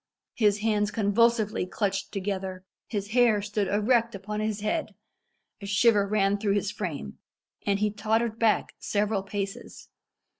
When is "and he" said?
7.67-7.91